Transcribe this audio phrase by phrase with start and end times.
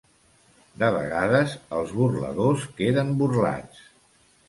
[0.83, 3.89] De vegades els burladors queden burlats.